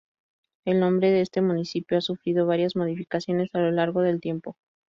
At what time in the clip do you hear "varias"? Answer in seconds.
2.47-2.75